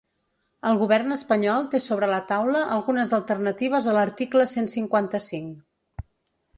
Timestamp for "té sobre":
1.75-2.09